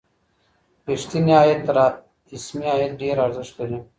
[0.87, 1.77] ریښتینی عاید تر
[2.35, 3.79] اسمي عاید ډېر ارزښت لري.